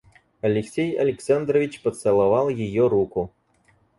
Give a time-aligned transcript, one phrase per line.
[0.41, 3.31] Алексей Александрович поцеловал ее руку.